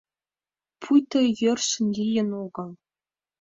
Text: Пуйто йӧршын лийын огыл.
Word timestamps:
Пуйто 0.81 1.19
йӧршын 1.41 1.87
лийын 1.99 2.29
огыл. 2.43 2.69